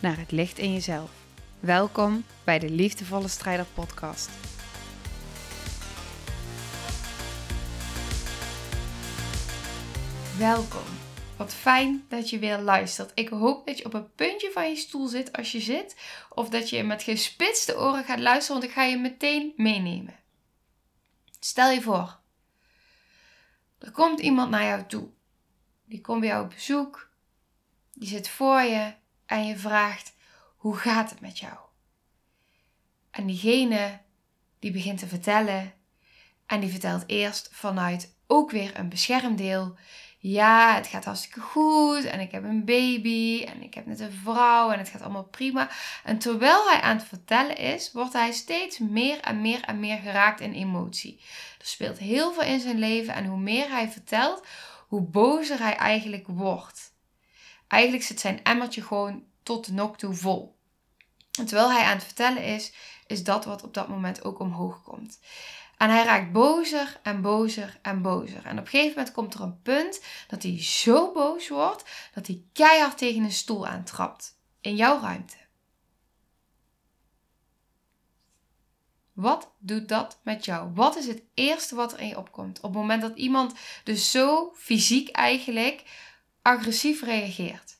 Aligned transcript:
naar 0.00 0.18
het 0.18 0.30
licht 0.30 0.58
in 0.58 0.72
jezelf. 0.72 1.10
Welkom 1.60 2.24
bij 2.44 2.58
de 2.58 2.70
Liefdevolle 2.70 3.28
Strijder 3.28 3.66
Podcast. 3.74 4.30
Welkom. 10.38 10.84
Wat 11.36 11.54
fijn 11.54 12.04
dat 12.08 12.30
je 12.30 12.38
weer 12.38 12.58
luistert. 12.58 13.12
Ik 13.14 13.28
hoop 13.28 13.66
dat 13.66 13.78
je 13.78 13.84
op 13.84 13.94
een 13.94 14.14
puntje 14.14 14.50
van 14.52 14.68
je 14.68 14.76
stoel 14.76 15.06
zit 15.06 15.32
als 15.36 15.52
je 15.52 15.60
zit, 15.60 15.96
of 16.28 16.48
dat 16.48 16.70
je 16.70 16.82
met 16.82 17.02
gespitste 17.02 17.78
oren 17.78 18.04
gaat 18.04 18.20
luisteren, 18.20 18.60
want 18.60 18.70
ik 18.70 18.76
ga 18.76 18.82
je 18.82 18.98
meteen 18.98 19.52
meenemen. 19.56 20.14
Stel 21.40 21.70
je 21.70 21.80
voor, 21.80 22.18
er 23.78 23.90
komt 23.90 24.20
iemand 24.20 24.50
naar 24.50 24.64
jou 24.64 24.86
toe. 24.86 25.08
Die 25.84 26.00
komt 26.00 26.20
bij 26.20 26.28
jou 26.28 26.44
op 26.44 26.50
bezoek, 26.50 27.10
die 27.92 28.08
zit 28.08 28.28
voor 28.28 28.60
je 28.60 28.98
en 29.30 29.46
je 29.46 29.58
vraagt: 29.58 30.12
hoe 30.56 30.76
gaat 30.76 31.10
het 31.10 31.20
met 31.20 31.38
jou? 31.38 31.54
En 33.10 33.26
diegene 33.26 33.98
die 34.58 34.72
begint 34.72 34.98
te 34.98 35.06
vertellen 35.06 35.72
en 36.46 36.60
die 36.60 36.70
vertelt 36.70 37.04
eerst 37.06 37.48
vanuit 37.52 38.14
ook 38.26 38.50
weer 38.50 38.78
een 38.78 38.88
beschermdeel. 38.88 39.76
Ja, 40.18 40.74
het 40.74 40.86
gaat 40.86 41.04
hartstikke 41.04 41.40
goed 41.40 42.04
en 42.04 42.20
ik 42.20 42.30
heb 42.30 42.44
een 42.44 42.64
baby 42.64 43.44
en 43.44 43.62
ik 43.62 43.74
heb 43.74 43.86
net 43.86 44.00
een 44.00 44.12
vrouw 44.12 44.70
en 44.70 44.78
het 44.78 44.88
gaat 44.88 45.02
allemaal 45.02 45.24
prima. 45.24 45.70
En 46.04 46.18
terwijl 46.18 46.68
hij 46.68 46.80
aan 46.80 46.96
het 46.96 47.06
vertellen 47.06 47.56
is, 47.56 47.92
wordt 47.92 48.12
hij 48.12 48.32
steeds 48.32 48.78
meer 48.78 49.20
en 49.20 49.40
meer 49.40 49.60
en 49.60 49.80
meer 49.80 49.98
geraakt 49.98 50.40
in 50.40 50.52
emotie. 50.52 51.20
Er 51.58 51.66
speelt 51.66 51.98
heel 51.98 52.32
veel 52.32 52.42
in 52.42 52.60
zijn 52.60 52.78
leven 52.78 53.14
en 53.14 53.26
hoe 53.26 53.40
meer 53.40 53.68
hij 53.68 53.88
vertelt, 53.88 54.46
hoe 54.88 55.02
bozer 55.02 55.58
hij 55.58 55.76
eigenlijk 55.76 56.26
wordt. 56.26 56.98
Eigenlijk 57.70 58.04
zit 58.04 58.20
zijn 58.20 58.44
emmertje 58.44 58.82
gewoon 58.82 59.24
tot 59.42 59.66
de 59.66 59.72
nok 59.72 59.98
toe 59.98 60.14
vol. 60.14 60.56
En 61.38 61.46
terwijl 61.46 61.72
hij 61.72 61.84
aan 61.84 61.94
het 61.94 62.04
vertellen 62.04 62.44
is, 62.44 62.72
is 63.06 63.24
dat 63.24 63.44
wat 63.44 63.62
op 63.62 63.74
dat 63.74 63.88
moment 63.88 64.24
ook 64.24 64.38
omhoog 64.38 64.82
komt. 64.82 65.18
En 65.76 65.90
hij 65.90 66.04
raakt 66.04 66.32
bozer 66.32 67.00
en 67.02 67.20
bozer 67.22 67.78
en 67.82 68.02
bozer. 68.02 68.46
En 68.46 68.58
op 68.58 68.64
een 68.64 68.70
gegeven 68.70 68.94
moment 68.96 69.12
komt 69.12 69.34
er 69.34 69.40
een 69.40 69.62
punt 69.62 70.00
dat 70.28 70.42
hij 70.42 70.62
zo 70.62 71.12
boos 71.12 71.48
wordt 71.48 71.84
dat 72.14 72.26
hij 72.26 72.42
keihard 72.52 72.98
tegen 72.98 73.22
een 73.22 73.32
stoel 73.32 73.66
aantrapt. 73.66 74.38
In 74.60 74.76
jouw 74.76 75.00
ruimte. 75.00 75.36
Wat 79.12 79.52
doet 79.58 79.88
dat 79.88 80.20
met 80.22 80.44
jou? 80.44 80.70
Wat 80.74 80.96
is 80.96 81.06
het 81.06 81.22
eerste 81.34 81.74
wat 81.74 81.92
er 81.92 82.00
in 82.00 82.08
je 82.08 82.18
opkomt? 82.18 82.58
Op 82.58 82.62
het 82.62 82.80
moment 82.80 83.02
dat 83.02 83.16
iemand 83.16 83.54
dus 83.84 84.10
zo 84.10 84.52
fysiek 84.56 85.08
eigenlijk 85.08 85.82
agressief 86.42 87.02
reageert. 87.02 87.76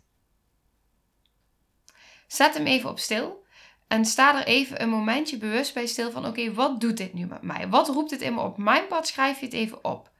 Zet 2.26 2.54
hem 2.54 2.66
even 2.66 2.90
op 2.90 2.98
stil 2.98 3.44
en 3.88 4.04
sta 4.04 4.38
er 4.40 4.46
even 4.46 4.82
een 4.82 4.88
momentje 4.88 5.38
bewust 5.38 5.74
bij 5.74 5.86
stil 5.86 6.10
van: 6.10 6.26
oké, 6.26 6.52
wat 6.52 6.80
doet 6.80 6.96
dit 6.96 7.12
nu 7.14 7.26
met 7.26 7.42
mij? 7.42 7.68
Wat 7.68 7.88
roept 7.88 8.10
dit 8.10 8.20
in 8.20 8.34
me 8.34 8.40
op? 8.40 8.56
Mijn 8.56 8.86
pad 8.86 9.06
schrijf 9.06 9.38
je 9.38 9.44
het 9.44 9.54
even 9.54 9.84
op. 9.84 10.10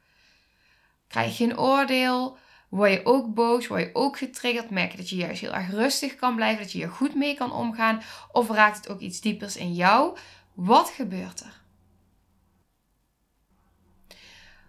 Krijg 1.09 1.38
je 1.38 1.44
een 1.44 1.59
oordeel? 1.59 2.38
Word 2.69 2.92
je 2.92 3.04
ook 3.04 3.34
boos? 3.34 3.66
Word 3.66 3.81
je 3.81 3.91
ook 3.92 4.19
getriggerd? 4.19 4.70
Merk 4.70 4.91
je 4.91 4.97
dat 4.97 5.09
je 5.09 5.16
juist 5.16 5.41
heel 5.41 5.54
erg 5.54 5.70
rustig 5.70 6.15
kan 6.15 6.34
blijven? 6.34 6.62
Dat 6.62 6.72
je 6.72 6.82
er 6.82 6.91
goed 6.91 7.15
mee 7.15 7.34
kan 7.34 7.53
omgaan? 7.53 8.03
Of 8.32 8.48
raakt 8.48 8.76
het 8.76 8.88
ook 8.88 9.00
iets 9.00 9.20
diepers 9.20 9.56
in 9.56 9.75
jou? 9.75 10.19
Wat 10.54 10.88
gebeurt 10.88 11.41
er? 11.41 11.60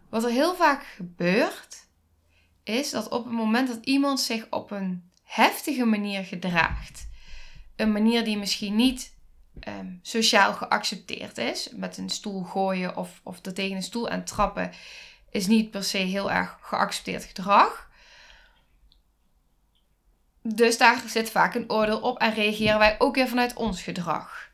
Wat 0.10 0.24
er 0.24 0.30
heel 0.30 0.56
vaak 0.56 0.84
gebeurt, 0.84 1.88
is 2.72 2.90
dat 2.90 3.10
op 3.10 3.24
het 3.24 3.34
moment 3.34 3.68
dat 3.68 3.80
iemand 3.84 4.20
zich 4.20 4.48
op 4.50 4.72
een 4.72 5.10
heftige 5.24 5.86
manier 5.86 6.24
gedraagt, 6.24 7.08
een 7.76 7.92
manier 7.92 8.24
die 8.24 8.38
misschien 8.38 8.76
niet 8.76 9.14
um, 9.68 10.00
sociaal 10.02 10.54
geaccepteerd 10.54 11.38
is, 11.38 11.70
met 11.72 11.98
een 11.98 12.10
stoel 12.10 12.44
gooien 12.44 12.98
of, 12.98 13.20
of 13.24 13.46
er 13.46 13.54
tegen 13.54 13.76
een 13.76 13.84
stoel 13.84 14.10
aan 14.10 14.24
trappen, 14.24 14.72
is 15.30 15.48
niet 15.48 15.72
per 15.72 15.84
se 15.84 15.98
heel 15.98 16.32
erg 16.32 16.58
geaccepteerd 16.62 17.24
gedrag. 17.24 17.90
Dus 20.42 20.78
daar 20.78 21.04
zit 21.08 21.32
vaak 21.32 21.56
een 21.56 21.72
oordeel 21.72 22.00
op 22.00 22.18
en 22.18 22.34
reageren 22.34 22.80
wij 22.80 22.96
ook 23.00 23.16
weer 23.16 23.28
vanuit 23.28 23.54
ons 23.54 23.82
gedrag. 23.82 24.50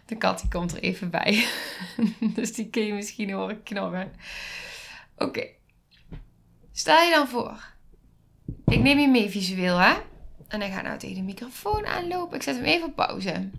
De 0.06 0.16
kat 0.16 0.40
die 0.40 0.50
komt 0.50 0.72
er 0.72 0.82
even 0.82 1.10
bij. 1.10 1.46
dus 2.34 2.52
die 2.52 2.70
kun 2.70 2.82
je 2.82 2.92
misschien 2.92 3.30
horen 3.30 3.62
knorren. 3.62 4.12
Oké. 5.20 5.46
Stel 6.72 7.02
je 7.02 7.10
dan 7.10 7.28
voor. 7.28 7.74
Ik 8.66 8.80
neem 8.80 8.98
je 8.98 9.08
mee 9.08 9.30
visueel, 9.30 9.78
hè? 9.78 9.94
En 10.48 10.60
hij 10.60 10.70
gaat 10.70 10.82
nou 10.82 10.98
tegen 10.98 11.16
de 11.16 11.22
microfoon 11.22 11.86
aanlopen. 11.86 12.36
Ik 12.36 12.42
zet 12.42 12.56
hem 12.56 12.64
even 12.64 12.86
op 12.86 12.96
pauze. 12.96 13.50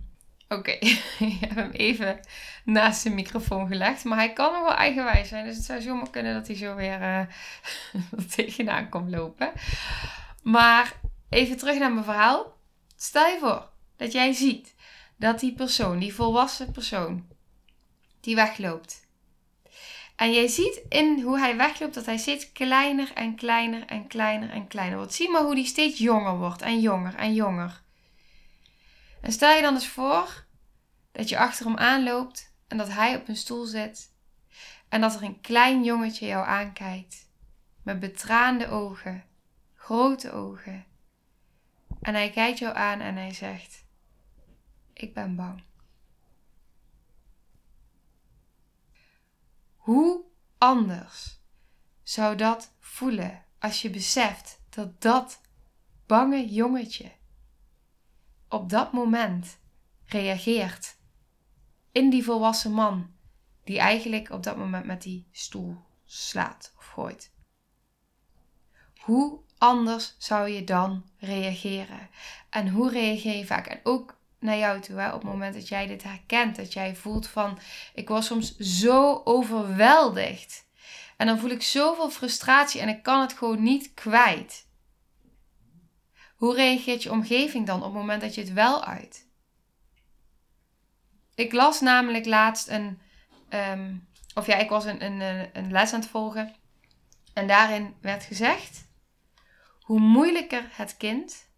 Oké, 0.48 0.72
ik 1.32 1.40
heb 1.40 1.56
hem 1.56 1.72
even 1.72 2.20
naast 2.66 3.04
de 3.04 3.10
microfoon 3.10 3.68
gelegd. 3.68 4.04
Maar 4.04 4.18
hij 4.18 4.34
kan 4.34 4.54
nog 4.54 4.62
wel 4.62 4.76
eigenwijs 4.76 5.28
zijn. 5.28 5.46
Dus 5.46 5.56
het 5.56 5.66
zou 5.66 5.82
zomaar 5.82 6.10
kunnen 6.10 6.34
dat 6.34 6.48
hij 6.48 6.56
zo 6.56 6.76
weer 6.76 7.02
uh, 7.12 7.26
tegenaan 8.36 8.90
komt 8.90 9.10
lopen. 9.10 9.52
Maar 10.44 10.94
even 11.30 11.58
terug 11.58 11.80
naar 11.80 11.92
mijn 11.92 12.06
verhaal. 12.06 12.54
Stel 12.96 13.28
je 13.28 13.38
voor 13.40 13.70
dat 13.98 14.12
jij 14.12 14.34
ziet 14.34 14.76
dat 15.18 15.40
die 15.40 15.54
persoon, 15.54 16.00
die 16.00 16.14
volwassen 16.14 16.72
persoon, 16.72 17.28
die 18.20 18.36
wegloopt. 18.36 19.01
En 20.22 20.34
jij 20.34 20.48
ziet 20.48 20.82
in 20.90 21.22
hoe 21.22 21.40
hij 21.40 21.58
wegloopt 21.58 21.94
dat 21.94 22.06
hij 22.06 22.18
steeds 22.18 22.52
kleiner 22.52 23.14
en 23.14 23.36
kleiner 23.36 23.86
en 23.86 24.08
kleiner 24.08 24.50
en 24.50 24.68
kleiner 24.68 24.98
wordt. 24.98 25.14
Zie 25.14 25.30
maar 25.30 25.42
hoe 25.42 25.54
hij 25.54 25.64
steeds 25.64 25.98
jonger 25.98 26.38
wordt 26.38 26.62
en 26.62 26.80
jonger 26.80 27.16
en 27.16 27.34
jonger. 27.34 27.82
En 29.22 29.32
stel 29.32 29.56
je 29.56 29.62
dan 29.62 29.74
eens 29.74 29.88
voor 29.88 30.46
dat 31.12 31.30
je 31.30 31.38
achter 31.38 31.66
hem 31.66 31.78
aanloopt 31.78 32.54
en 32.68 32.78
dat 32.78 32.90
hij 32.90 33.16
op 33.16 33.28
een 33.28 33.36
stoel 33.36 33.66
zit 33.66 34.14
en 34.90 35.02
dat 35.02 35.16
er 35.16 35.24
een 35.24 35.42
klein 35.42 35.84
jongetje 35.84 36.28
jou 36.28 36.48
aankijkt 36.48 37.30
met 37.84 38.00
betraande 38.00 38.68
ogen, 38.68 39.24
grote 39.76 40.32
ogen. 40.32 40.86
En 42.02 42.14
hij 42.14 42.30
kijkt 42.30 42.59
jou 42.59 42.76
aan 42.76 43.00
en 43.00 43.16
hij 43.16 43.34
zegt: 43.34 43.86
Ik 44.94 45.14
ben 45.14 45.36
bang. 45.36 45.64
Hoe 49.91 50.24
anders 50.57 51.40
zou 52.03 52.35
dat 52.35 52.74
voelen 52.79 53.46
als 53.59 53.81
je 53.81 53.90
beseft 53.90 54.62
dat 54.69 55.02
dat 55.02 55.41
bange 56.06 56.50
jongetje 56.50 57.12
op 58.50 58.69
dat 58.69 58.91
moment 58.91 59.57
reageert 60.06 60.97
in 61.91 62.09
die 62.09 62.24
volwassen 62.24 62.72
man 62.72 63.12
die 63.63 63.79
eigenlijk 63.79 64.29
op 64.29 64.44
dat 64.44 64.57
moment 64.57 64.85
met 64.85 65.02
die 65.02 65.28
stoel 65.31 65.78
slaat 66.06 66.73
of 66.78 66.85
gooit? 66.85 67.31
Hoe 69.00 69.40
anders 69.58 70.16
zou 70.17 70.49
je 70.49 70.64
dan 70.64 71.09
reageren? 71.17 72.09
En 72.49 72.70
hoe 72.70 72.90
reageer 72.91 73.37
je 73.37 73.46
vaak? 73.46 73.67
En 73.67 73.79
ook 73.84 74.21
naar 74.41 74.58
jou 74.58 74.79
toe. 74.79 74.99
Hè? 74.99 75.08
Op 75.08 75.22
het 75.22 75.32
moment 75.32 75.53
dat 75.53 75.67
jij 75.67 75.88
dit 75.88 76.03
herkent. 76.03 76.55
Dat 76.55 76.73
jij 76.73 76.96
voelt 76.96 77.28
van, 77.28 77.59
ik 77.93 78.08
was 78.08 78.26
soms 78.26 78.58
zo 78.58 79.22
overweldigd. 79.23 80.66
En 81.17 81.28
dan 81.28 81.40
voel 81.40 81.49
ik 81.49 81.61
zoveel 81.61 82.09
frustratie 82.09 82.82
en 82.82 82.90
ik 82.90 83.03
kan 83.03 83.22
het 83.22 83.34
gewoon 83.34 83.64
niet 83.64 83.93
kwijt. 83.93 84.67
Hoe 86.35 86.55
reageert 86.55 87.03
je 87.03 87.11
omgeving 87.11 87.66
dan 87.66 87.78
op 87.78 87.84
het 87.84 87.93
moment 87.93 88.22
dat 88.22 88.35
je 88.35 88.41
het 88.41 88.53
wel 88.53 88.84
uit? 88.85 89.29
Ik 91.35 91.53
las 91.53 91.79
namelijk 91.79 92.26
laatst 92.26 92.67
een, 92.67 93.02
ehm, 93.49 93.96
of 94.34 94.47
ja, 94.47 94.55
ik 94.55 94.70
was 94.70 94.85
een, 94.85 95.03
een, 95.03 95.49
een 95.53 95.72
les 95.72 95.94
aan 95.94 95.99
het 95.99 96.09
volgen. 96.09 96.55
En 97.34 97.47
daarin 97.47 97.96
werd 98.02 98.23
gezegd, 98.23 98.87
hoe 99.82 99.99
moeilijker 99.99 100.64
het 100.72 100.97
kind, 100.97 101.49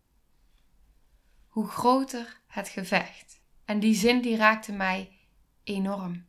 hoe 1.53 1.67
groter 1.67 2.39
het 2.47 2.69
gevecht. 2.69 3.41
En 3.65 3.79
die 3.79 3.95
zin 3.95 4.21
die 4.21 4.37
raakte 4.37 4.71
mij 4.71 5.17
enorm. 5.63 6.25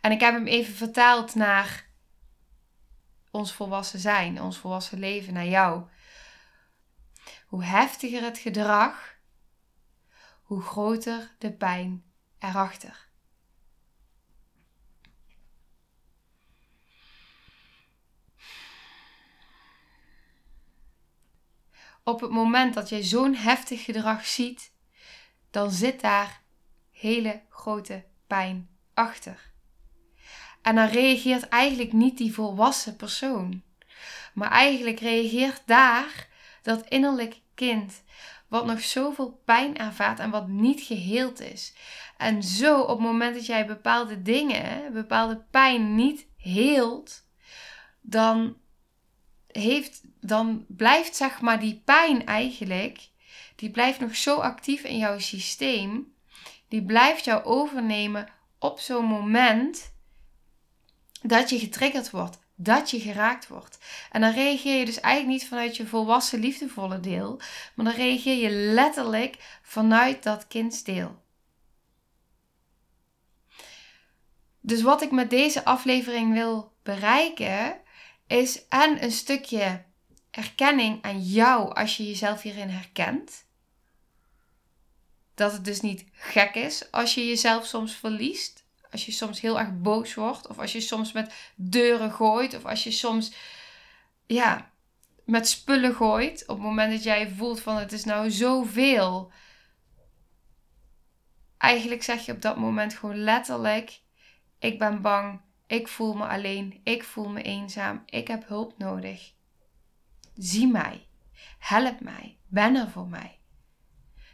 En 0.00 0.12
ik 0.12 0.20
heb 0.20 0.34
hem 0.34 0.46
even 0.46 0.74
vertaald 0.74 1.34
naar 1.34 1.86
ons 3.30 3.52
volwassen 3.52 3.98
zijn, 3.98 4.42
ons 4.42 4.58
volwassen 4.58 4.98
leven, 4.98 5.32
naar 5.32 5.46
jou. 5.46 5.88
hoe 7.46 7.64
heftiger 7.64 8.22
het 8.22 8.38
gedrag, 8.38 9.16
hoe 10.42 10.62
groter 10.62 11.34
de 11.38 11.52
pijn 11.52 12.04
erachter. 12.38 13.08
Op 22.10 22.20
het 22.20 22.30
moment 22.30 22.74
dat 22.74 22.88
jij 22.88 23.02
zo'n 23.02 23.34
heftig 23.34 23.84
gedrag 23.84 24.26
ziet, 24.26 24.72
dan 25.50 25.70
zit 25.70 26.00
daar 26.00 26.42
hele 26.90 27.42
grote 27.48 28.04
pijn 28.26 28.68
achter. 28.94 29.52
En 30.62 30.74
dan 30.74 30.86
reageert 30.86 31.48
eigenlijk 31.48 31.92
niet 31.92 32.18
die 32.18 32.34
volwassen 32.34 32.96
persoon. 32.96 33.62
Maar 34.34 34.50
eigenlijk 34.50 35.00
reageert 35.00 35.62
daar 35.66 36.28
dat 36.62 36.88
innerlijk 36.88 37.40
kind. 37.54 38.02
Wat 38.48 38.66
nog 38.66 38.80
zoveel 38.80 39.40
pijn 39.44 39.76
ervaart 39.76 40.18
en 40.18 40.30
wat 40.30 40.48
niet 40.48 40.80
geheeld 40.80 41.40
is. 41.40 41.74
En 42.16 42.42
zo 42.42 42.80
op 42.80 42.88
het 42.88 43.06
moment 43.06 43.34
dat 43.34 43.46
jij 43.46 43.66
bepaalde 43.66 44.22
dingen, 44.22 44.92
bepaalde 44.92 45.44
pijn 45.50 45.94
niet 45.94 46.26
heelt, 46.36 47.26
dan, 48.00 48.56
heeft, 49.52 50.00
dan 50.20 50.64
blijft 50.68 51.16
zeg 51.16 51.40
maar 51.40 51.60
die 51.60 51.82
pijn 51.84 52.26
eigenlijk, 52.26 53.08
die 53.56 53.70
blijft 53.70 54.00
nog 54.00 54.16
zo 54.16 54.36
actief 54.36 54.82
in 54.82 54.98
jouw 54.98 55.18
systeem. 55.18 56.14
Die 56.68 56.84
blijft 56.84 57.24
jou 57.24 57.44
overnemen 57.44 58.28
op 58.58 58.78
zo'n 58.78 59.04
moment 59.04 59.92
dat 61.22 61.50
je 61.50 61.58
getriggerd 61.58 62.10
wordt, 62.10 62.38
dat 62.54 62.90
je 62.90 63.00
geraakt 63.00 63.48
wordt. 63.48 63.78
En 64.10 64.20
dan 64.20 64.32
reageer 64.32 64.78
je 64.78 64.84
dus 64.84 65.00
eigenlijk 65.00 65.40
niet 65.40 65.48
vanuit 65.48 65.76
je 65.76 65.86
volwassen 65.86 66.40
liefdevolle 66.40 67.00
deel, 67.00 67.40
maar 67.74 67.84
dan 67.84 67.94
reageer 67.94 68.36
je 68.36 68.50
letterlijk 68.50 69.58
vanuit 69.62 70.22
dat 70.22 70.46
kindsdeel. 70.46 71.22
Dus 74.60 74.82
wat 74.82 75.02
ik 75.02 75.10
met 75.10 75.30
deze 75.30 75.64
aflevering 75.64 76.32
wil 76.32 76.72
bereiken, 76.82 77.80
is 78.30 78.68
en 78.68 79.02
een 79.02 79.12
stukje 79.12 79.84
erkenning 80.30 81.02
aan 81.02 81.20
jou 81.20 81.74
als 81.74 81.96
je 81.96 82.06
jezelf 82.06 82.42
hierin 82.42 82.68
herkent. 82.68 83.44
Dat 85.34 85.52
het 85.52 85.64
dus 85.64 85.80
niet 85.80 86.04
gek 86.12 86.54
is 86.54 86.90
als 86.90 87.14
je 87.14 87.26
jezelf 87.26 87.66
soms 87.66 87.94
verliest 87.94 88.60
als 88.90 89.06
je 89.06 89.12
soms 89.12 89.40
heel 89.40 89.58
erg 89.58 89.80
boos 89.80 90.14
wordt, 90.14 90.46
of 90.46 90.58
als 90.58 90.72
je 90.72 90.80
soms 90.80 91.12
met 91.12 91.52
deuren 91.54 92.12
gooit, 92.12 92.54
of 92.54 92.64
als 92.64 92.84
je 92.84 92.90
soms 92.90 93.32
ja, 94.26 94.70
met 95.24 95.48
spullen 95.48 95.94
gooit, 95.94 96.42
op 96.46 96.56
het 96.56 96.66
moment 96.66 96.92
dat 96.92 97.02
jij 97.02 97.28
voelt 97.28 97.60
van 97.60 97.76
het 97.76 97.92
is 97.92 98.04
nou 98.04 98.30
zoveel. 98.30 99.32
Eigenlijk 101.58 102.02
zeg 102.02 102.26
je 102.26 102.32
op 102.32 102.42
dat 102.42 102.56
moment 102.56 102.94
gewoon 102.94 103.22
letterlijk: 103.22 104.00
ik 104.58 104.78
ben 104.78 105.00
bang, 105.00 105.40
ik 105.70 105.88
voel 105.88 106.14
me 106.14 106.26
alleen, 106.26 106.80
ik 106.84 107.04
voel 107.04 107.28
me 107.28 107.42
eenzaam, 107.42 108.02
ik 108.06 108.28
heb 108.28 108.48
hulp 108.48 108.74
nodig. 108.78 109.32
Zie 110.36 110.66
mij, 110.66 111.06
help 111.58 112.00
mij, 112.00 112.36
ben 112.48 112.74
er 112.74 112.90
voor 112.90 113.08
mij. 113.08 113.38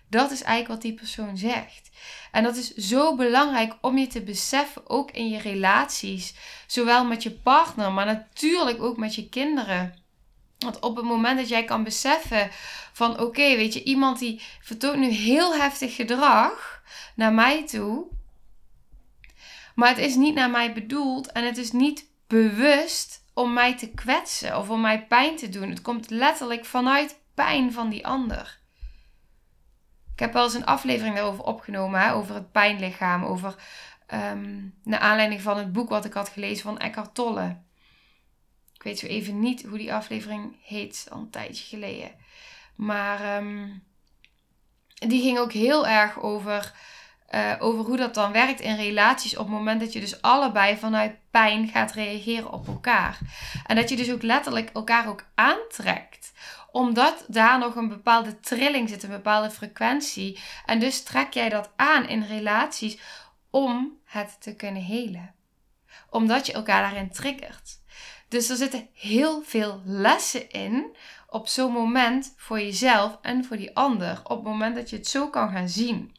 Dat 0.09 0.31
is 0.31 0.43
eigenlijk 0.43 0.69
wat 0.69 0.83
die 0.83 0.95
persoon 0.95 1.37
zegt. 1.37 1.91
En 2.33 2.43
dat 2.43 2.57
is 2.57 2.75
zo 2.75 3.17
belangrijk 3.17 3.75
om 3.81 3.99
je 3.99 4.07
te 4.07 4.23
beseffen, 4.23 4.89
ook 4.91 5.11
in 5.11 5.29
je 5.29 5.39
relaties. 5.39 6.35
Zowel 6.67 7.05
met 7.05 7.23
je 7.23 7.31
partner, 7.31 7.93
maar 7.93 8.07
natuurlijk 8.07 8.83
ook 8.83 8.97
met 8.97 9.15
je 9.15 9.29
kinderen. 9.29 9.95
Want 10.59 10.81
op 10.81 10.97
het 10.97 11.05
moment 11.05 11.39
dat 11.39 11.49
jij 11.49 11.65
kan 11.65 11.85
beseffen 11.85 12.51
van 12.93 13.21
oké, 13.21 13.57
weet 13.57 13.73
je, 13.73 13.83
iemand 13.83 14.19
die 14.19 14.43
vertoont 14.61 14.99
nu 14.99 15.09
heel 15.09 15.55
heftig 15.55 15.95
gedrag 15.95 16.83
naar 17.15 17.33
mij 17.33 17.67
toe. 17.67 18.15
Maar 19.77 19.89
het 19.89 19.99
is 19.99 20.15
niet 20.15 20.35
naar 20.35 20.51
mij 20.51 20.73
bedoeld 20.73 21.33
en 21.33 21.45
het 21.45 21.57
is 21.57 21.73
niet 21.73 22.11
bewust 22.27 23.25
om 23.35 23.53
mij 23.53 23.77
te 23.77 23.91
kwetsen 23.91 24.59
of 24.59 24.71
om 24.71 24.81
mij 24.81 25.07
pijn 25.07 25.37
te 25.37 25.49
doen. 25.49 25.69
Het 25.69 25.83
komt 25.83 26.11
letterlijk 26.11 26.65
vanuit 26.65 27.21
pijn 27.35 27.73
van 27.73 27.89
die 27.89 28.07
ander. 28.07 28.59
Ik 30.13 30.19
heb 30.19 30.33
wel 30.33 30.45
eens 30.45 30.55
een 30.55 30.65
aflevering 30.65 31.15
daarover 31.15 31.45
opgenomen, 31.45 32.11
over 32.11 32.35
het 32.35 32.53
pijnlichaam, 32.53 33.25
over 33.25 33.55
um, 34.15 34.75
naar 34.83 35.01
aanleiding 35.01 35.41
van 35.41 35.59
het 35.59 35.73
boek 35.73 35.89
wat 35.89 36.05
ik 36.05 36.13
had 36.13 36.29
gelezen 36.29 36.63
van 36.63 36.79
Eckhart 36.79 37.15
Tolle. 37.15 37.59
Ik 38.75 38.83
weet 38.83 38.99
zo 38.99 39.07
even 39.07 39.41
niet 39.41 39.65
hoe 39.65 39.79
die 39.79 39.95
aflevering 39.95 40.57
heet, 40.63 41.07
al 41.11 41.19
een 41.19 41.31
tijdje 41.31 41.65
geleden. 41.65 42.11
Maar 42.75 43.37
um, 43.37 43.83
die 44.89 45.23
ging 45.23 45.39
ook 45.39 45.53
heel 45.53 45.87
erg 45.87 46.21
over, 46.21 46.73
uh, 47.31 47.53
over 47.59 47.85
hoe 47.85 47.97
dat 47.97 48.15
dan 48.15 48.33
werkt 48.33 48.61
in 48.61 48.77
relaties 48.77 49.37
op 49.37 49.47
het 49.47 49.55
moment 49.55 49.81
dat 49.81 49.93
je 49.93 50.01
dus 50.01 50.23
allebei 50.23 50.77
vanuit 50.77 51.17
pijn 51.31 51.69
gaat 51.69 51.93
reageren 51.93 52.53
op 52.53 52.67
elkaar. 52.67 53.19
En 53.67 53.77
dat 53.77 53.89
je 53.89 53.97
dus 53.97 54.13
ook 54.13 54.23
letterlijk 54.23 54.71
elkaar 54.73 55.09
ook 55.09 55.25
aantrekt 55.35 56.33
omdat 56.77 57.25
daar 57.29 57.59
nog 57.59 57.77
een 57.77 57.89
bepaalde 57.89 58.41
trilling 58.41 58.89
zit, 58.89 59.03
een 59.03 59.11
bepaalde 59.11 59.51
frequentie. 59.51 60.41
En 60.67 60.79
dus 60.79 61.03
trek 61.03 61.33
jij 61.33 61.49
dat 61.49 61.71
aan 61.77 62.09
in 62.09 62.23
relaties 62.23 62.99
om 63.51 63.99
het 64.05 64.37
te 64.41 64.55
kunnen 64.55 64.83
helen. 64.83 65.35
Omdat 66.11 66.47
je 66.47 66.53
elkaar 66.53 66.83
daarin 66.83 67.11
triggert. 67.11 67.81
Dus 68.29 68.49
er 68.49 68.57
zitten 68.57 68.89
heel 68.93 69.43
veel 69.43 69.81
lessen 69.85 70.51
in 70.51 70.97
op 71.29 71.49
zo'n 71.49 71.73
moment 71.73 72.35
voor 72.37 72.61
jezelf 72.61 73.19
en 73.23 73.45
voor 73.45 73.57
die 73.57 73.77
ander. 73.77 74.21
Op 74.25 74.37
het 74.37 74.47
moment 74.47 74.75
dat 74.75 74.91
je 74.91 74.97
het 74.97 75.09
zo 75.09 75.29
kan 75.29 75.51
gaan 75.51 75.69
zien. 75.69 76.17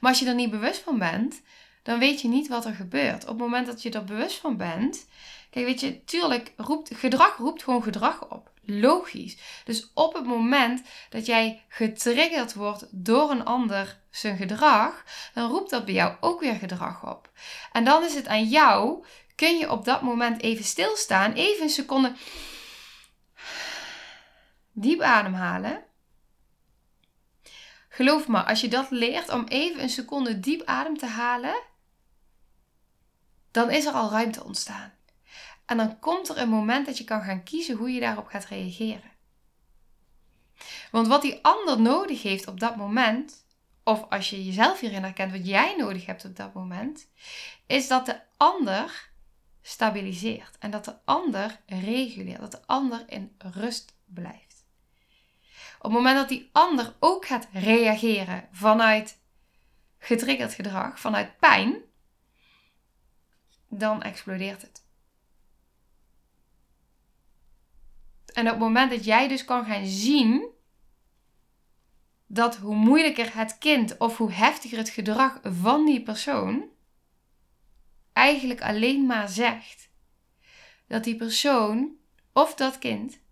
Maar 0.00 0.10
als 0.10 0.20
je 0.20 0.26
er 0.26 0.34
niet 0.34 0.50
bewust 0.50 0.80
van 0.80 0.98
bent, 0.98 1.42
dan 1.82 1.98
weet 1.98 2.20
je 2.20 2.28
niet 2.28 2.48
wat 2.48 2.64
er 2.64 2.74
gebeurt. 2.74 3.22
Op 3.22 3.28
het 3.28 3.38
moment 3.38 3.66
dat 3.66 3.82
je 3.82 3.90
er 3.90 4.04
bewust 4.04 4.36
van 4.36 4.56
bent, 4.56 5.06
kijk, 5.50 5.66
weet 5.66 5.80
je, 5.80 6.04
tuurlijk 6.04 6.52
roept 6.56 6.90
gedrag 6.94 7.36
roept 7.36 7.62
gewoon 7.62 7.82
gedrag 7.82 8.30
op 8.30 8.52
logisch. 8.66 9.36
Dus 9.64 9.90
op 9.94 10.14
het 10.14 10.24
moment 10.24 10.82
dat 11.10 11.26
jij 11.26 11.62
getriggerd 11.68 12.54
wordt 12.54 12.86
door 12.90 13.30
een 13.30 13.44
ander 13.44 13.98
zijn 14.10 14.36
gedrag, 14.36 15.04
dan 15.34 15.50
roept 15.50 15.70
dat 15.70 15.84
bij 15.84 15.94
jou 15.94 16.16
ook 16.20 16.40
weer 16.40 16.54
gedrag 16.54 17.10
op. 17.10 17.30
En 17.72 17.84
dan 17.84 18.04
is 18.04 18.14
het 18.14 18.26
aan 18.26 18.44
jou, 18.44 19.04
kun 19.34 19.58
je 19.58 19.70
op 19.70 19.84
dat 19.84 20.02
moment 20.02 20.42
even 20.42 20.64
stilstaan, 20.64 21.32
even 21.32 21.62
een 21.62 21.70
seconde 21.70 22.12
diep 24.72 25.00
ademhalen. 25.00 25.84
Geloof 27.94 28.28
me, 28.28 28.44
als 28.44 28.60
je 28.60 28.68
dat 28.68 28.90
leert 28.90 29.28
om 29.28 29.44
even 29.44 29.82
een 29.82 29.88
seconde 29.88 30.40
diep 30.40 30.62
adem 30.64 30.98
te 30.98 31.06
halen, 31.06 31.62
dan 33.50 33.70
is 33.70 33.84
er 33.84 33.92
al 33.92 34.10
ruimte 34.10 34.44
ontstaan. 34.44 34.92
En 35.64 35.76
dan 35.76 35.98
komt 35.98 36.28
er 36.28 36.38
een 36.38 36.48
moment 36.48 36.86
dat 36.86 36.98
je 36.98 37.04
kan 37.04 37.22
gaan 37.22 37.42
kiezen 37.42 37.76
hoe 37.76 37.90
je 37.92 38.00
daarop 38.00 38.26
gaat 38.26 38.44
reageren. 38.44 39.10
Want 40.90 41.06
wat 41.06 41.22
die 41.22 41.38
ander 41.42 41.80
nodig 41.80 42.22
heeft 42.22 42.48
op 42.48 42.60
dat 42.60 42.76
moment, 42.76 43.44
of 43.84 44.10
als 44.10 44.30
je 44.30 44.44
jezelf 44.44 44.80
hierin 44.80 45.02
herkent 45.02 45.32
wat 45.32 45.46
jij 45.46 45.76
nodig 45.76 46.06
hebt 46.06 46.24
op 46.24 46.36
dat 46.36 46.54
moment, 46.54 47.08
is 47.66 47.88
dat 47.88 48.06
de 48.06 48.20
ander 48.36 49.10
stabiliseert 49.62 50.58
en 50.58 50.70
dat 50.70 50.84
de 50.84 50.96
ander 51.04 51.60
reguleert, 51.66 52.40
dat 52.40 52.52
de 52.52 52.66
ander 52.66 53.04
in 53.06 53.36
rust 53.38 53.94
blijft. 54.04 54.43
Op 55.84 55.90
het 55.90 55.98
moment 55.98 56.16
dat 56.16 56.28
die 56.28 56.48
ander 56.52 56.94
ook 57.00 57.26
gaat 57.26 57.48
reageren 57.52 58.48
vanuit 58.52 59.20
getriggerd 59.98 60.54
gedrag, 60.54 61.00
vanuit 61.00 61.38
pijn, 61.38 61.82
dan 63.68 64.02
explodeert 64.02 64.62
het. 64.62 64.84
En 68.34 68.44
op 68.44 68.50
het 68.50 68.58
moment 68.58 68.90
dat 68.90 69.04
jij 69.04 69.28
dus 69.28 69.44
kan 69.44 69.64
gaan 69.64 69.86
zien 69.86 70.48
dat 72.26 72.56
hoe 72.56 72.76
moeilijker 72.76 73.34
het 73.36 73.58
kind 73.58 73.98
of 73.98 74.16
hoe 74.16 74.32
heftiger 74.32 74.78
het 74.78 74.88
gedrag 74.88 75.40
van 75.42 75.84
die 75.84 76.02
persoon 76.02 76.68
eigenlijk 78.12 78.62
alleen 78.62 79.06
maar 79.06 79.28
zegt 79.28 79.90
dat 80.86 81.04
die 81.04 81.16
persoon 81.16 81.96
of 82.32 82.54
dat 82.54 82.78
kind 82.78 83.22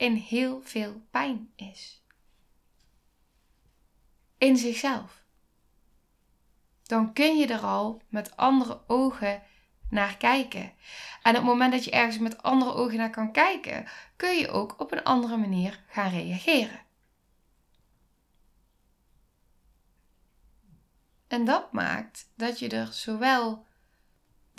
in 0.00 0.14
heel 0.14 0.60
veel 0.62 1.02
pijn 1.10 1.52
is. 1.56 2.02
In 4.38 4.56
zichzelf. 4.56 5.24
Dan 6.82 7.12
kun 7.12 7.36
je 7.36 7.46
er 7.46 7.60
al 7.60 8.02
met 8.08 8.36
andere 8.36 8.80
ogen 8.86 9.42
naar 9.88 10.16
kijken. 10.16 10.72
En 11.22 11.30
op 11.30 11.36
het 11.36 11.44
moment 11.44 11.72
dat 11.72 11.84
je 11.84 11.90
ergens 11.90 12.18
met 12.18 12.42
andere 12.42 12.72
ogen 12.72 12.96
naar 12.96 13.10
kan 13.10 13.32
kijken, 13.32 13.86
kun 14.16 14.38
je 14.38 14.48
ook 14.48 14.80
op 14.80 14.92
een 14.92 15.04
andere 15.04 15.36
manier 15.36 15.84
gaan 15.88 16.10
reageren. 16.10 16.80
En 21.28 21.44
dat 21.44 21.72
maakt 21.72 22.30
dat 22.34 22.58
je 22.58 22.68
er 22.68 22.92
zowel 22.92 23.66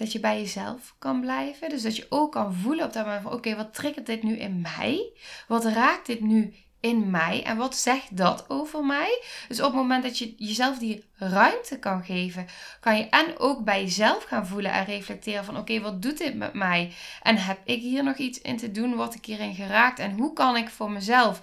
dat 0.02 0.12
je 0.12 0.20
bij 0.20 0.40
jezelf 0.40 0.96
kan 1.00 1.22
blijven, 1.22 1.70
dus 1.70 1.82
dat 1.82 1.96
je 1.96 2.06
ook 2.10 2.32
kan 2.32 2.54
voelen 2.54 2.86
op 2.86 2.94
dat 2.94 3.06
moment 3.06 3.24
van 3.24 3.34
oké, 3.34 3.56
wat 3.56 3.74
triggert 3.74 4.06
dit 4.06 4.24
nu 4.24 4.38
in 4.38 4.62
mij? 4.62 5.12
Wat 5.48 5.66
raakt 5.66 6.06
dit 6.06 6.22
nu 6.22 6.54
in 6.80 7.10
mij 7.10 7.44
en 7.44 7.58
wat 7.58 7.76
zegt 7.76 8.18
dat 8.18 8.46
over 8.50 8.86
mij? 8.86 9.24
Dus 9.48 9.60
op 9.60 9.66
het 9.66 9.76
moment 9.76 10.04
dat 10.04 10.18
je 10.18 10.34
jezelf 10.38 10.78
die 10.78 11.04
ruimte 11.16 11.80
kan 11.80 12.04
geven, 12.04 12.46
kan 12.80 12.98
je 12.98 13.10
en 13.10 13.40
ook 13.40 13.64
bij 13.64 13.82
jezelf 13.82 14.24
gaan 14.24 14.48
voelen 14.48 14.72
en 14.72 14.86
reflecteren 14.86 15.46
van 15.46 15.58
oké, 15.58 15.80
wat 15.80 16.02
doet 16.02 16.18
dit 16.18 16.36
met 16.36 16.54
mij? 16.54 16.94
En 17.22 17.38
heb 17.38 17.60
ik 17.64 17.82
hier 17.82 18.04
nog 18.04 18.18
iets 18.18 18.42
in 18.42 18.58
te 18.58 18.72
doen? 18.72 18.96
Word 18.96 19.16
ik 19.16 19.26
hierin 19.26 19.56
geraakt? 19.56 20.00
En 20.00 20.12
hoe 20.12 20.34
kan 20.34 20.58
ik 20.58 20.70
voor 20.70 20.92
mezelf 20.92 21.42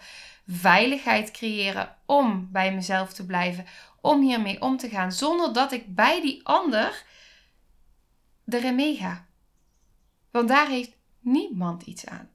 veiligheid 0.48 1.30
creëren 1.30 1.96
om 2.06 2.48
bij 2.52 2.74
mezelf 2.74 3.12
te 3.12 3.26
blijven, 3.26 3.66
om 4.00 4.22
hiermee 4.22 4.60
om 4.62 4.76
te 4.76 4.88
gaan, 4.88 5.12
zonder 5.12 5.52
dat 5.52 5.72
ik 5.72 5.94
bij 5.94 6.20
die 6.20 6.40
ander 6.42 7.06
erin 8.54 8.74
meega? 8.74 9.26
Want 10.30 10.48
daar 10.48 10.68
heeft 10.68 10.96
niemand 11.20 11.82
iets 11.82 12.06
aan. 12.06 12.30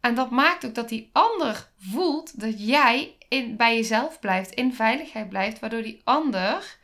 En 0.00 0.14
dat 0.14 0.30
maakt 0.30 0.66
ook 0.66 0.74
dat 0.74 0.88
die 0.88 1.10
ander 1.12 1.72
voelt 1.76 2.40
dat 2.40 2.66
jij 2.66 3.16
in, 3.28 3.56
bij 3.56 3.74
jezelf 3.74 4.20
blijft, 4.20 4.50
in 4.50 4.74
veiligheid 4.74 5.28
blijft, 5.28 5.58
waardoor 5.58 5.82
die 5.82 6.00
ander 6.04 6.78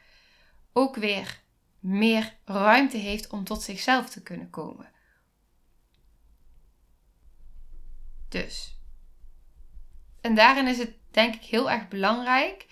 ook 0.73 0.97
weer 0.97 1.41
meer 1.81 2.37
ruimte 2.45 2.97
heeft 2.97 3.31
om 3.31 3.45
tot 3.45 3.63
zichzelf 3.63 4.09
te 4.09 4.23
kunnen 4.23 4.51
komen. 4.51 4.91
Dus. 8.29 8.77
En 10.21 10.35
daarin 10.35 10.67
is 10.67 10.79
het 10.79 10.93
denk 11.11 11.35
ik 11.35 11.45
heel 11.45 11.71
erg 11.71 11.89
belangrijk, 11.89 12.67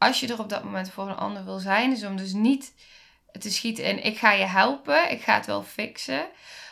als 0.00 0.20
je 0.20 0.28
er 0.28 0.38
op 0.38 0.48
dat 0.48 0.64
moment 0.64 0.90
voor 0.90 1.08
een 1.08 1.16
ander 1.16 1.44
wil 1.44 1.58
zijn, 1.58 1.92
is 1.92 2.04
om 2.04 2.16
dus 2.16 2.32
niet 2.32 2.74
te 3.38 3.50
schieten 3.50 3.84
in 3.84 4.04
ik 4.04 4.18
ga 4.18 4.32
je 4.32 4.44
helpen, 4.44 5.10
ik 5.10 5.22
ga 5.22 5.34
het 5.34 5.46
wel 5.46 5.62
fixen, 5.62 6.28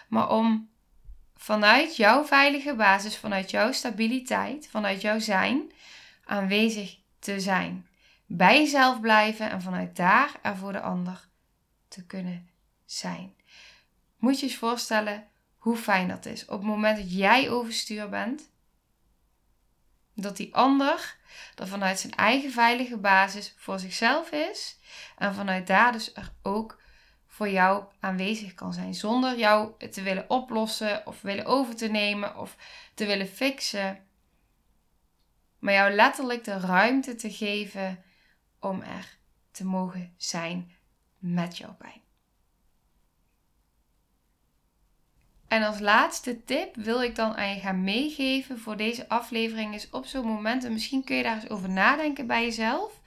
maar 0.09 0.31
om 0.31 0.71
vanuit 1.37 1.97
jouw 1.97 2.25
veilige 2.25 2.75
basis, 2.75 3.17
vanuit 3.17 3.51
jouw 3.51 3.73
stabiliteit, 3.73 4.69
vanuit 4.71 5.01
jouw 5.01 5.19
zijn, 5.19 5.73
aanwezig 6.25 6.99
te 7.19 7.41
zijn. 7.41 7.87
Bij 8.27 8.59
jezelf 8.59 9.01
blijven 9.01 9.51
en 9.51 9.63
vanuit 9.63 9.97
daar 9.97 10.31
er 10.43 10.57
voor 10.57 10.73
de 10.73 10.81
ander 10.81 11.29
te 11.89 12.07
kunnen 12.07 12.51
zijn. 12.85 13.35
Moet 14.19 14.41
je 14.41 14.47
eens 14.47 14.57
voorstellen 14.57 15.27
hoe 15.59 15.77
fijn 15.77 16.09
dat 16.09 16.27
is. 16.27 16.45
Op 16.45 16.59
het 16.59 16.69
moment 16.69 16.97
dat 16.97 17.17
jij 17.17 17.51
overstuur 17.51 18.09
bent, 18.09 18.51
dat 20.23 20.37
die 20.37 20.55
ander 20.55 21.17
er 21.55 21.69
vanuit 21.69 22.01
zijn 22.01 22.15
eigen 22.15 22.51
veilige 22.51 22.97
basis 22.97 23.55
voor 23.57 23.79
zichzelf 23.79 24.31
is 24.31 24.79
en 25.17 25.35
vanuit 25.35 25.67
daar 25.67 25.93
dus 25.93 26.13
er 26.13 26.33
ook 26.43 26.81
voor 27.27 27.49
jou 27.49 27.85
aanwezig 28.01 28.55
kan 28.55 28.73
zijn. 28.73 28.95
Zonder 28.95 29.39
jou 29.39 29.89
te 29.91 30.03
willen 30.03 30.31
oplossen 30.31 31.07
of 31.07 31.21
willen 31.21 31.45
over 31.45 31.77
te 31.77 31.89
nemen 31.89 32.37
of 32.37 32.57
te 32.95 33.07
willen 33.07 33.29
fixen. 33.29 34.07
Maar 35.59 35.75
jou 35.75 35.93
letterlijk 35.93 36.45
de 36.45 36.59
ruimte 36.61 37.15
te 37.15 37.31
geven 37.31 38.03
om 38.61 38.83
er 38.83 39.19
te 39.51 39.65
mogen 39.65 40.15
zijn 40.17 40.73
met 41.19 41.57
jouw 41.57 41.75
pijn. 41.75 42.08
En 45.49 45.63
als 45.63 45.81
laatste 45.81 46.45
tip 46.45 46.77
wil 46.77 47.03
ik 47.03 47.17
dan 47.17 47.37
aan 47.37 47.55
je 47.55 47.61
gaan 47.61 47.85
meegeven 47.85 48.59
voor 48.59 48.77
deze 48.77 49.09
aflevering 49.09 49.75
is 49.75 49.91
op 49.91 50.07
zo'n 50.07 50.27
moment, 50.27 50.65
en 50.65 50.73
misschien 50.73 51.05
kun 51.05 51.17
je 51.17 51.23
daar 51.23 51.35
eens 51.35 51.51
over 51.51 51.71
nadenken 51.71 52.27
bij 52.27 52.45
jezelf. 52.45 53.01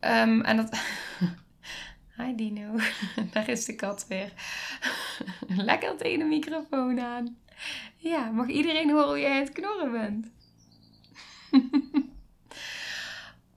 Um, 0.00 0.40
en 0.40 0.56
dat, 0.56 0.80
Hi 2.16 2.34
Dino, 2.34 2.76
daar 3.32 3.48
is 3.48 3.64
de 3.64 3.74
kat 3.74 4.06
weer. 4.08 4.32
Lekker 5.68 5.96
tegen 5.96 6.18
de 6.18 6.24
microfoon 6.24 7.00
aan. 7.00 7.36
Ja, 7.96 8.30
mag 8.30 8.48
iedereen 8.48 8.90
horen 8.90 9.08
hoe 9.08 9.18
jij 9.20 9.38
het 9.38 9.52
knorren 9.52 9.92
bent? 9.92 10.30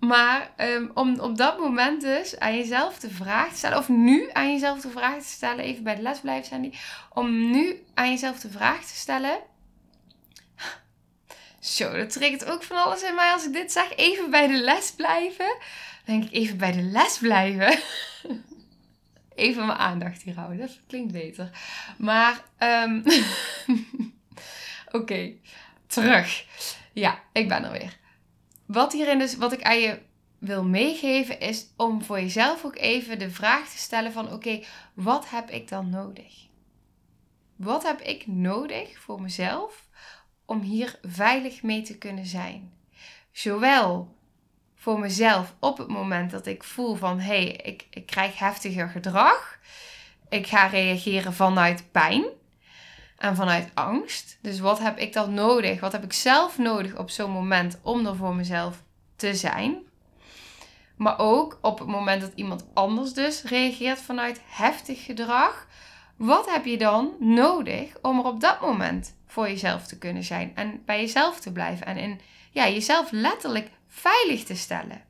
Maar 0.10 0.51
um, 0.58 0.92
om 0.94 1.20
op 1.20 1.38
dat 1.38 1.60
moment 1.60 2.01
dus 2.01 2.39
aan 2.39 2.56
jezelf 2.56 3.00
de 3.00 3.10
vraag 3.10 3.50
te 3.50 3.58
stellen, 3.58 3.78
of 3.78 3.89
nu 3.89 4.30
aan 4.34 4.51
jezelf 4.51 4.82
de 4.82 4.89
vraag 4.89 5.22
te 5.22 5.30
stellen, 5.30 5.66
even 5.66 5.84
bij 5.84 5.96
de 5.96 6.01
les 6.01 6.20
blijven 6.20 6.46
Sandy, 6.46 6.72
om 7.13 7.51
nu 7.51 7.84
aan 7.94 8.10
jezelf 8.10 8.39
de 8.39 8.50
vraag 8.50 8.86
te 8.86 8.96
stellen. 8.96 9.39
Zo, 11.60 11.98
dat 11.98 12.10
triggert 12.10 12.46
ook 12.46 12.63
van 12.63 12.84
alles 12.84 13.04
in 13.04 13.16
mij 13.16 13.32
als 13.32 13.46
ik 13.46 13.54
dit 13.54 13.72
zeg. 13.72 13.96
Even 13.96 14.30
bij 14.30 14.48
de 14.48 14.62
les 14.62 14.92
blijven. 14.92 15.58
Denk 16.06 16.24
ik 16.24 16.32
even 16.32 16.58
bij 16.58 16.72
de 16.72 16.82
les 16.82 17.18
blijven. 17.18 17.80
even 19.36 19.66
mijn 19.66 19.78
aandacht 19.78 20.22
hier 20.22 20.36
houden. 20.36 20.58
Dat 20.58 20.80
klinkt 20.88 21.12
beter. 21.12 21.50
Maar, 21.98 22.42
um, 22.60 23.04
oké, 25.00 25.32
terug. 25.88 26.46
Ja, 26.94 27.20
ik 27.32 27.48
ben 27.48 27.63
er 27.63 27.72
weer. 27.72 27.98
Wat 28.71 28.93
hierin 28.93 29.19
dus, 29.19 29.35
wat 29.35 29.51
ik 29.51 29.63
aan 29.63 29.79
je 29.79 29.99
wil 30.38 30.63
meegeven, 30.63 31.39
is 31.39 31.67
om 31.75 32.03
voor 32.03 32.19
jezelf 32.19 32.65
ook 32.65 32.75
even 32.75 33.19
de 33.19 33.31
vraag 33.31 33.69
te 33.69 33.77
stellen 33.77 34.11
van, 34.11 34.33
oké, 34.33 34.63
wat 34.93 35.29
heb 35.29 35.49
ik 35.49 35.67
dan 35.67 35.89
nodig? 35.89 36.47
Wat 37.55 37.83
heb 37.83 38.01
ik 38.01 38.27
nodig 38.27 38.99
voor 38.99 39.21
mezelf 39.21 39.88
om 40.45 40.61
hier 40.61 40.99
veilig 41.01 41.63
mee 41.63 41.81
te 41.81 41.97
kunnen 41.97 42.25
zijn? 42.25 42.73
Zowel 43.31 44.15
voor 44.75 44.99
mezelf 44.99 45.55
op 45.59 45.77
het 45.77 45.88
moment 45.88 46.31
dat 46.31 46.45
ik 46.45 46.63
voel 46.63 46.95
van 46.95 47.19
hé, 47.19 47.43
hey, 47.43 47.51
ik, 47.51 47.88
ik 47.89 48.05
krijg 48.05 48.39
heftiger 48.39 48.89
gedrag. 48.89 49.59
Ik 50.29 50.47
ga 50.47 50.65
reageren 50.67 51.33
vanuit 51.33 51.91
pijn 51.91 52.25
en 53.19 53.35
vanuit 53.35 53.71
angst. 53.73 54.38
Dus 54.41 54.59
wat 54.59 54.79
heb 54.79 54.97
ik 54.97 55.13
dan 55.13 55.33
nodig? 55.33 55.79
Wat 55.79 55.91
heb 55.91 56.03
ik 56.03 56.13
zelf 56.13 56.57
nodig 56.57 56.97
op 56.97 57.09
zo'n 57.09 57.31
moment 57.31 57.79
om 57.81 58.05
er 58.05 58.15
voor 58.15 58.35
mezelf 58.35 58.83
te 59.15 59.35
zijn? 59.35 59.77
Maar 60.95 61.19
ook 61.19 61.59
op 61.61 61.79
het 61.79 61.88
moment 61.88 62.21
dat 62.21 62.31
iemand 62.35 62.65
anders 62.73 63.13
dus 63.13 63.43
reageert 63.43 64.01
vanuit 64.01 64.41
heftig 64.45 65.05
gedrag. 65.05 65.67
Wat 66.15 66.51
heb 66.51 66.65
je 66.65 66.77
dan 66.77 67.15
nodig 67.19 67.93
om 68.01 68.19
er 68.19 68.25
op 68.25 68.39
dat 68.39 68.61
moment 68.61 69.15
voor 69.25 69.47
jezelf 69.47 69.88
te 69.88 69.97
kunnen 69.97 70.23
zijn 70.23 70.51
en 70.55 70.81
bij 70.85 70.99
jezelf 70.99 71.39
te 71.39 71.51
blijven 71.51 71.85
en 71.85 71.97
in 71.97 72.19
ja, 72.51 72.67
jezelf 72.69 73.11
letterlijk 73.11 73.69
veilig 73.88 74.43
te 74.43 74.55
stellen. 74.55 75.07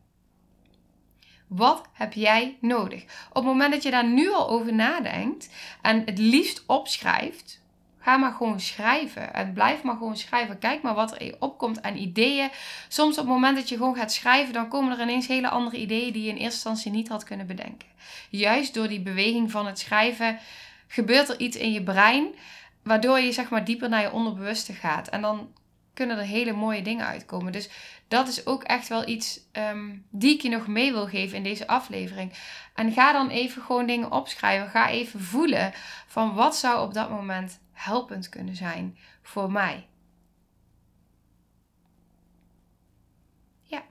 Wat 1.48 1.86
heb 1.94 2.14
jij 2.14 2.58
nodig? 2.62 3.04
Op 3.30 3.36
het 3.36 3.44
moment 3.44 3.72
dat 3.72 3.84
je 3.84 3.92
daar 3.92 4.08
nu 4.08 4.32
al 4.32 4.50
over 4.50 4.74
nadenkt 4.74 5.50
en 5.82 6.06
het 6.06 6.18
liefst 6.18 6.64
opschrijft, 6.66 7.59
ga 8.00 8.18
maar 8.18 8.32
gewoon 8.32 8.60
schrijven. 8.60 9.34
En 9.34 9.54
blijf 9.54 9.84
maar 9.84 9.96
gewoon 9.96 10.18
schrijven. 10.18 10.60
Kijk 10.60 10.82
maar 10.82 10.94
wat 10.94 11.22
er 11.22 11.36
opkomt 11.40 11.82
aan 11.82 11.96
ideeën. 11.96 12.50
Soms 12.88 13.18
op 13.18 13.24
het 13.24 13.34
moment 13.34 13.56
dat 13.56 13.70
je 13.70 13.78
gewoon 13.78 13.96
gaat 13.96 14.14
schrijven, 14.14 14.54
dan 14.54 14.68
komen 14.68 14.98
er 14.98 15.04
ineens 15.04 15.28
hele 15.28 15.50
andere 15.50 15.78
ideeën 15.78 16.14
die 16.14 16.24
je 16.24 16.30
in 16.30 16.36
eerste 16.36 16.70
instantie 16.70 16.92
niet 16.92 17.08
had 17.08 17.24
kunnen 17.24 17.48
bedenken. 17.48 17.88
Juist 18.30 18.74
door 18.74 18.88
die 18.88 19.02
beweging 19.02 19.52
van 19.52 19.66
het 19.66 19.80
schrijven 19.80 20.40
gebeurt 20.88 21.30
er 21.30 21.40
iets 21.40 21.58
in 21.58 21.72
je 21.72 21.84
brein, 21.84 22.28
waardoor 22.84 23.20
je 23.20 23.32
zeg 23.32 23.50
maar 23.50 23.66
dieper 23.66 23.90
naar 23.90 24.02
je 24.02 24.12
onderbewuste 24.12 24.74
gaat. 24.74 25.08
En 25.08 25.22
dan 25.22 25.50
kunnen 25.94 26.18
er 26.18 26.24
hele 26.24 26.54
mooie 26.54 26.82
dingen 26.82 27.06
uitkomen. 27.06 27.52
Dus 27.52 27.70
dat 28.10 28.28
is 28.28 28.46
ook 28.46 28.64
echt 28.64 28.88
wel 28.88 29.08
iets 29.08 29.40
um, 29.54 30.06
die 30.10 30.34
ik 30.34 30.42
je 30.42 30.50
nog 30.50 30.68
mee 30.68 30.92
wil 30.92 31.08
geven 31.08 31.38
in 31.38 31.44
deze 31.44 31.68
aflevering. 31.68 32.34
En 32.74 32.92
ga 32.92 33.12
dan 33.12 33.30
even 33.30 33.62
gewoon 33.62 33.86
dingen 33.86 34.12
opschrijven. 34.12 34.70
Ga 34.70 34.90
even 34.90 35.20
voelen 35.20 35.72
van 36.08 36.34
wat 36.34 36.56
zou 36.56 36.88
op 36.88 36.94
dat 36.94 37.10
moment 37.10 37.60
helpend 37.72 38.30
kunnen 38.30 38.56
zijn 38.56 38.98
voor 39.22 39.52
mij. 39.52 39.88
Ja, 43.62 43.84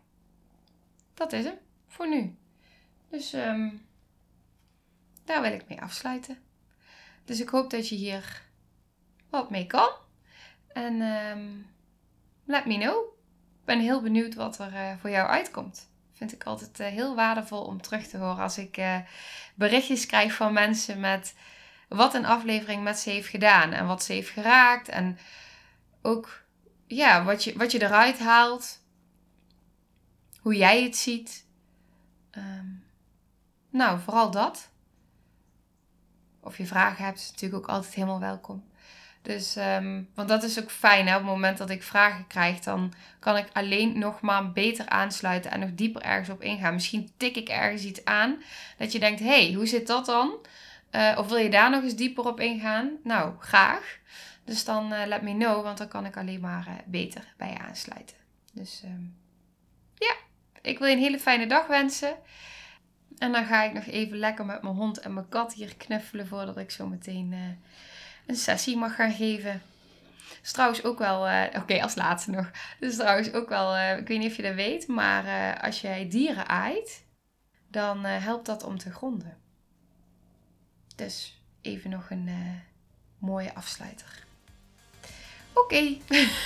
dat 1.15 1.33
is 1.33 1.45
hem 1.45 1.59
voor 1.87 2.09
nu. 2.09 2.37
Dus 3.11 3.33
um, 3.33 3.87
daar 5.25 5.43
wil 5.43 5.53
ik 5.53 5.69
mee 5.69 5.81
afsluiten. 5.81 6.39
Dus 7.25 7.41
ik 7.41 7.49
hoop 7.49 7.71
dat 7.71 7.89
je 7.89 7.95
hier 7.95 8.43
wat 9.31 9.51
mee 9.51 9.67
kan. 9.67 9.91
En 10.69 11.01
um, 11.01 11.67
let 12.45 12.67
me 12.67 12.79
know. 12.79 13.18
Ben 13.69 13.81
heel 13.81 14.03
benieuwd 14.03 14.35
wat 14.35 14.59
er 14.59 14.73
uh, 14.73 14.93
voor 15.01 15.11
jou 15.11 15.29
uitkomt. 15.29 15.89
Vind 16.13 16.33
ik 16.33 16.45
altijd 16.45 16.81
uh, 16.81 16.87
heel 16.87 17.15
waardevol 17.15 17.65
om 17.65 17.83
terug 17.83 18.07
te 18.07 18.19
horen 18.19 18.43
als 18.43 18.59
ik 18.59 18.77
uh, 18.77 18.99
berichtjes 19.55 20.07
krijg 20.07 20.35
van 20.35 20.53
mensen 20.53 21.01
met 21.01 21.35
wat 21.89 22.15
een 22.15 22.27
aflevering 22.27 22.83
met 22.83 22.99
ze 22.99 23.11
heeft 23.11 23.29
gedaan 23.29 23.73
en 23.73 23.87
wat 23.87 24.03
ze 24.03 24.13
heeft 24.13 24.29
geraakt. 24.29 24.89
En 24.89 25.19
ook 26.03 26.43
ja, 26.87 27.25
wat, 27.25 27.45
je, 27.45 27.59
wat 27.59 27.73
je 27.73 27.83
eruit 27.83 28.19
haalt. 28.19 28.83
Hoe 30.41 30.57
jij 30.57 30.83
het 30.83 30.97
ziet. 30.97 31.47
Um, 32.37 32.85
nou, 33.71 34.01
vooral 34.01 34.31
dat. 34.31 34.69
Of 36.41 36.57
je 36.57 36.67
vragen 36.67 37.05
hebt, 37.05 37.19
is 37.19 37.31
natuurlijk 37.31 37.63
ook 37.63 37.75
altijd 37.75 37.95
helemaal 37.95 38.21
welkom. 38.21 38.65
Dus, 39.23 39.57
um, 39.57 40.09
want 40.15 40.29
dat 40.29 40.43
is 40.43 40.61
ook 40.61 40.71
fijn. 40.71 41.07
Hè? 41.07 41.15
Op 41.15 41.21
het 41.21 41.31
moment 41.31 41.59
dat 41.59 41.71
ik 41.71 41.83
vragen 41.83 42.27
krijg, 42.27 42.61
dan 42.61 42.93
kan 43.19 43.37
ik 43.37 43.47
alleen 43.53 43.99
nog 43.99 44.21
maar 44.21 44.53
beter 44.53 44.89
aansluiten 44.89 45.51
en 45.51 45.61
nog 45.61 45.71
dieper 45.75 46.03
ergens 46.03 46.29
op 46.29 46.43
ingaan. 46.43 46.75
Misschien 46.75 47.11
tik 47.17 47.37
ik 47.37 47.49
ergens 47.49 47.85
iets 47.85 48.05
aan 48.05 48.43
dat 48.79 48.93
je 48.93 48.99
denkt: 48.99 49.21
hey, 49.21 49.53
hoe 49.53 49.67
zit 49.67 49.87
dat 49.87 50.07
dan? 50.07 50.47
Uh, 50.93 51.15
of 51.19 51.29
wil 51.29 51.37
je 51.37 51.51
daar 51.51 51.71
nog 51.71 51.83
eens 51.83 51.97
dieper 51.97 52.27
op 52.27 52.41
ingaan? 52.41 52.91
Nou, 53.03 53.35
graag. 53.39 53.99
Dus 54.45 54.65
dan 54.65 54.93
uh, 54.93 55.07
let 55.07 55.23
me 55.23 55.33
know, 55.33 55.63
want 55.63 55.79
dan 55.79 55.89
kan 55.89 56.07
ik 56.07 56.17
alleen 56.17 56.41
maar 56.41 56.67
uh, 56.69 56.75
beter 56.87 57.35
bij 57.37 57.51
je 57.51 57.59
aansluiten. 57.59 58.17
Dus 58.53 58.81
ehm, 58.85 59.03
ja, 59.95 60.15
ik 60.63 60.79
wil 60.79 60.89
je 60.89 60.95
een 60.95 61.03
hele 61.03 61.19
fijne 61.19 61.47
dag 61.47 61.67
wensen. 61.67 62.17
En 63.19 63.33
dan 63.33 63.45
ga 63.45 63.63
ik 63.63 63.73
nog 63.73 63.85
even 63.85 64.19
lekker 64.19 64.45
met 64.45 64.63
mijn 64.63 64.75
hond 64.75 64.99
en 64.99 65.15
mijn 65.15 65.29
kat 65.29 65.55
hier 65.55 65.77
knuffelen 65.77 66.27
voordat 66.27 66.57
ik 66.57 66.71
zo 66.71 66.87
meteen 66.87 67.59
een 68.29 68.37
sessie 68.37 68.77
mag 68.77 68.95
gaan 68.95 69.13
geven. 69.13 69.63
is 70.43 70.53
trouwens 70.53 70.85
ook 70.85 70.99
wel, 70.99 71.49
oké, 71.57 71.83
als 71.83 71.95
laatste 71.95 72.31
nog. 72.31 72.51
Dus 72.81 72.97
trouwens 72.97 73.33
ook 73.33 73.49
wel, 73.49 73.79
ik 73.99 74.09
weet 74.09 74.19
niet 74.19 74.31
of 74.31 74.37
je 74.37 74.43
dat 74.43 74.55
weet, 74.55 74.89
maar 74.89 75.61
als 75.61 75.81
jij 75.81 76.09
dieren 76.09 76.49
aait, 76.49 77.05
dan 77.71 78.05
helpt 78.05 78.47
dat 78.47 78.65
om 78.65 78.79
te 78.79 78.93
gronden. 78.93 79.37
Dus 80.97 81.43
even 81.63 81.91
nog 81.91 82.11
een 82.11 82.31
mooie 83.19 83.55
afsluiter. 83.55 84.27
Oké, 85.53 85.97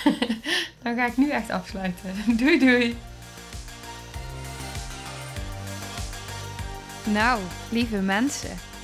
dan 0.83 0.97
ga 0.97 1.07
ik 1.07 1.17
nu 1.17 1.31
echt 1.31 1.51
afsluiten. 1.51 2.15
Doei 2.39 2.59
doei! 2.59 2.97
Nou, 7.05 7.43
lieve 7.71 7.97
mensen, 7.97 8.59